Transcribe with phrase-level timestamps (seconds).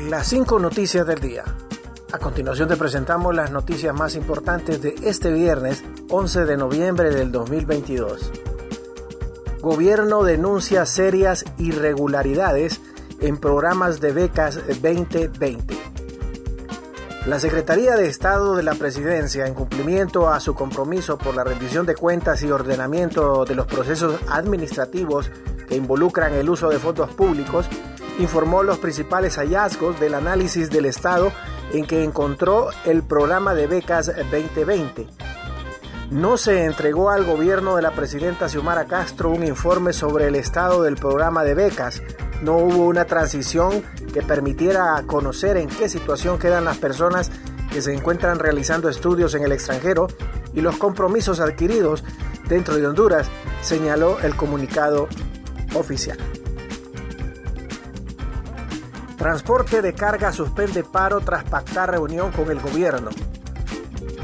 [0.00, 1.42] Las cinco noticias del día.
[2.12, 7.32] A continuación te presentamos las noticias más importantes de este viernes 11 de noviembre del
[7.32, 8.30] 2022.
[9.62, 12.82] Gobierno denuncia serias irregularidades
[13.20, 15.74] en programas de becas 2020.
[17.26, 21.86] La Secretaría de Estado de la Presidencia, en cumplimiento a su compromiso por la rendición
[21.86, 25.30] de cuentas y ordenamiento de los procesos administrativos
[25.66, 27.66] que involucran el uso de fondos públicos,
[28.18, 31.32] informó los principales hallazgos del análisis del Estado
[31.72, 35.06] en que encontró el programa de becas 2020.
[36.10, 40.82] No se entregó al gobierno de la presidenta Xiomara Castro un informe sobre el estado
[40.84, 42.00] del programa de becas.
[42.42, 43.82] No hubo una transición
[44.14, 47.32] que permitiera conocer en qué situación quedan las personas
[47.72, 50.06] que se encuentran realizando estudios en el extranjero
[50.54, 52.04] y los compromisos adquiridos
[52.48, 53.28] dentro de Honduras,
[53.62, 55.08] señaló el comunicado
[55.74, 56.18] oficial.
[59.16, 63.10] Transporte de carga suspende paro tras pactar reunión con el gobierno.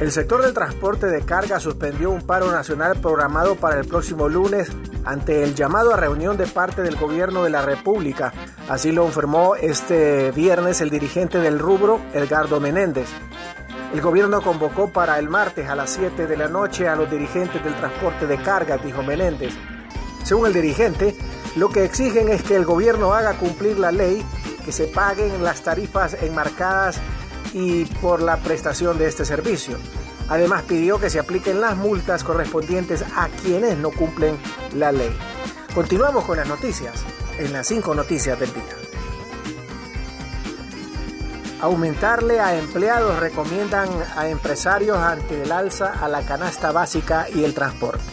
[0.00, 4.68] El sector del transporte de carga suspendió un paro nacional programado para el próximo lunes
[5.04, 8.32] ante el llamado a reunión de parte del gobierno de la República.
[8.68, 13.08] Así lo informó este viernes el dirigente del rubro, Edgardo Menéndez.
[13.94, 17.62] El gobierno convocó para el martes a las 7 de la noche a los dirigentes
[17.62, 19.54] del transporte de carga, dijo Menéndez.
[20.24, 21.16] Según el dirigente,
[21.56, 24.24] lo que exigen es que el gobierno haga cumplir la ley
[24.70, 27.00] que se paguen las tarifas enmarcadas
[27.52, 29.76] y por la prestación de este servicio.
[30.28, 34.38] Además pidió que se apliquen las multas correspondientes a quienes no cumplen
[34.76, 35.10] la ley.
[35.74, 36.92] Continuamos con las noticias
[37.36, 38.62] en las cinco noticias del día.
[41.60, 47.54] Aumentarle a empleados recomiendan a empresarios ante el alza a la canasta básica y el
[47.54, 48.04] transporte.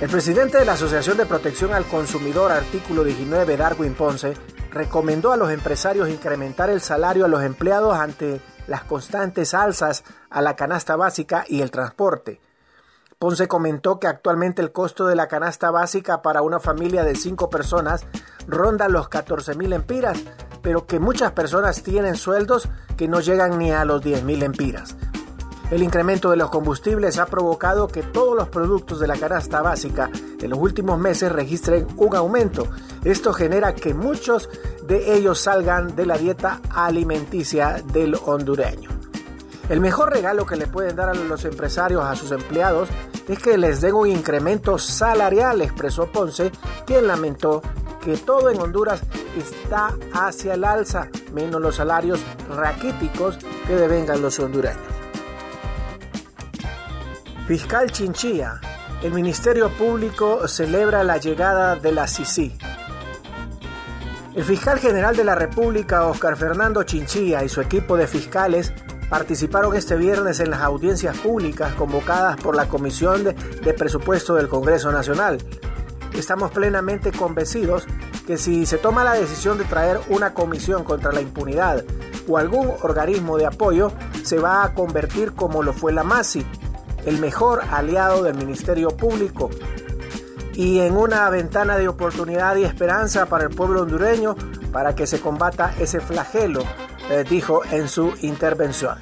[0.00, 4.34] El presidente de la Asociación de Protección al Consumidor, artículo 19, Darwin Ponce,
[4.74, 10.42] recomendó a los empresarios incrementar el salario a los empleados ante las constantes alzas a
[10.42, 12.40] la canasta básica y el transporte.
[13.18, 17.48] Ponce comentó que actualmente el costo de la canasta básica para una familia de cinco
[17.48, 18.04] personas
[18.48, 20.18] ronda los 14 mil empiras,
[20.60, 24.96] pero que muchas personas tienen sueldos que no llegan ni a los 10 mil empiras.
[25.70, 30.10] El incremento de los combustibles ha provocado que todos los productos de la canasta básica
[30.40, 32.68] en los últimos meses registren un aumento.
[33.02, 34.50] Esto genera que muchos
[34.86, 38.90] de ellos salgan de la dieta alimenticia del hondureño.
[39.70, 42.90] El mejor regalo que le pueden dar a los empresarios a sus empleados
[43.26, 46.52] es que les den un incremento salarial, expresó Ponce,
[46.86, 47.62] quien lamentó
[48.04, 49.00] que todo en Honduras
[49.34, 52.20] está hacia el alza, menos los salarios
[52.54, 54.93] raquíticos que devengan los hondureños.
[57.46, 58.58] Fiscal Chinchilla,
[59.02, 62.56] el Ministerio Público celebra la llegada de la CICI.
[64.34, 68.72] El fiscal general de la República, Oscar Fernando Chinchilla, y su equipo de fiscales
[69.10, 74.48] participaron este viernes en las audiencias públicas convocadas por la Comisión de, de, Presupuesto del
[74.48, 75.36] Congreso Nacional.
[76.14, 77.86] Estamos plenamente convencidos
[78.26, 81.84] que si se toma la decisión de traer una comisión contra la impunidad
[82.26, 86.46] o algún organismo de apoyo, se va a convertir como lo fue la MASI,
[87.06, 89.50] el mejor aliado del Ministerio Público
[90.54, 94.36] y en una ventana de oportunidad y esperanza para el pueblo hondureño
[94.72, 96.62] para que se combata ese flagelo,
[97.10, 98.98] eh, dijo en su intervención.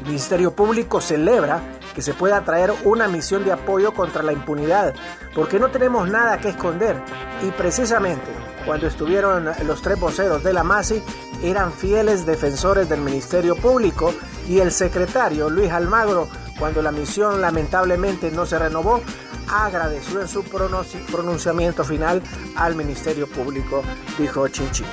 [0.00, 1.60] El Ministerio Público celebra
[1.94, 4.94] que se pueda traer una misión de apoyo contra la impunidad,
[5.34, 6.96] porque no tenemos nada que esconder
[7.42, 8.30] y precisamente
[8.64, 11.02] cuando estuvieron los tres voceros de la MASI
[11.42, 14.12] eran fieles defensores del Ministerio Público
[14.48, 19.00] y el secretario Luis Almagro cuando la misión lamentablemente no se renovó,
[19.48, 22.22] agradeció en su pronunciamiento final
[22.56, 23.82] al Ministerio Público,
[24.18, 24.88] dijo Chinchilla.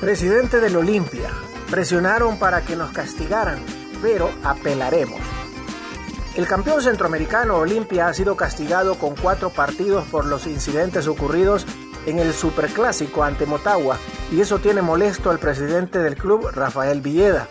[0.00, 1.30] Presidente del Olimpia,
[1.70, 3.58] presionaron para que nos castigaran,
[4.00, 5.20] pero apelaremos.
[6.36, 11.66] El campeón centroamericano Olimpia ha sido castigado con cuatro partidos por los incidentes ocurridos
[12.06, 13.98] en el Superclásico ante Motagua,
[14.30, 17.48] y eso tiene molesto al presidente del club, Rafael Villeda.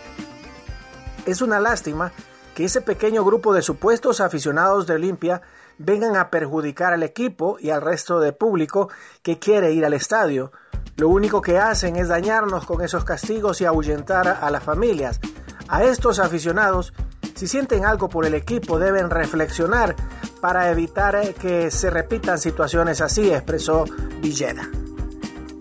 [1.28, 2.10] Es una lástima
[2.54, 5.42] que ese pequeño grupo de supuestos aficionados de Olimpia
[5.76, 8.88] vengan a perjudicar al equipo y al resto del público
[9.22, 10.52] que quiere ir al estadio.
[10.96, 15.20] Lo único que hacen es dañarnos con esos castigos y ahuyentar a las familias.
[15.68, 16.94] A estos aficionados,
[17.34, 19.96] si sienten algo por el equipo, deben reflexionar
[20.40, 23.84] para evitar que se repitan situaciones así, expresó
[24.22, 24.66] Villeda.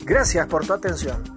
[0.06, 1.37] Gracias por tu atención.